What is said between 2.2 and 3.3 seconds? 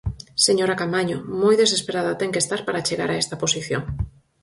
que estar para chegar a